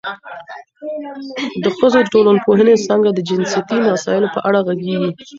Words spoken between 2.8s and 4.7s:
څانګه د جنسیتي مسایلو په اړه